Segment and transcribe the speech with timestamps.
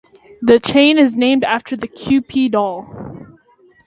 [0.41, 3.37] The chain is named after the Kewpie doll.